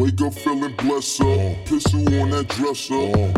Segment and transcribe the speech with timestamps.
[0.00, 1.66] Wake up feeling blessed up.
[1.66, 2.94] Pistol on that dresser.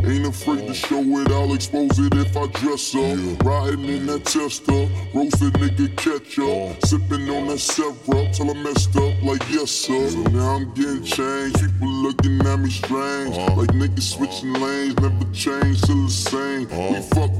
[0.08, 3.44] Ain't afraid to show it, I'll expose it if I dress up.
[3.44, 4.86] Riding in that Tesla.
[5.12, 6.46] Roasted nigga catch up.
[6.46, 6.86] Uh.
[6.86, 7.96] Sipping on that syrup
[8.32, 10.08] till I messed up like yes sir.
[10.10, 11.58] So now I'm getting changed.
[11.58, 13.36] People looking at me strange.
[13.36, 13.56] Uh.
[13.56, 14.94] Like niggas switching lanes.
[15.00, 16.68] Never change, still the same.
[16.70, 17.32] We fuck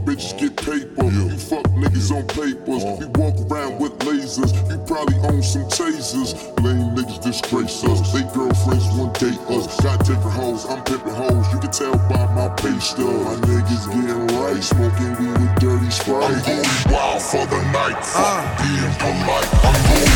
[6.33, 6.63] tasers.
[6.63, 8.13] Lame niggas disgrace us.
[8.13, 9.81] They girlfriends one date us.
[9.81, 11.53] Got different hoes, I'm pimping hoes.
[11.53, 13.07] You can tell by my pay stub.
[13.07, 16.25] My niggas getting right, smoking weed with dirty sprite.
[16.25, 18.05] I'm going wild for the night.
[18.05, 18.63] Fuck uh.
[18.63, 19.49] being polite.
[19.65, 20.12] I'm going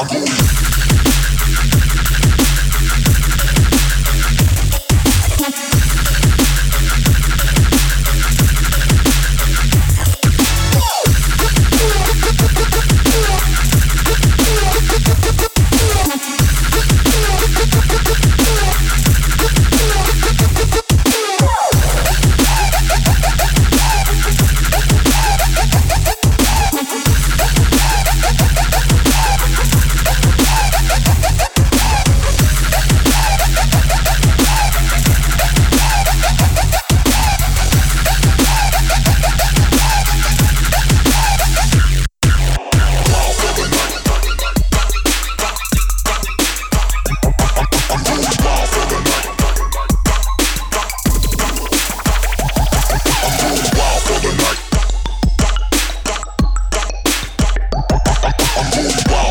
[0.00, 0.79] Okay.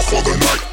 [0.10, 0.69] for the night.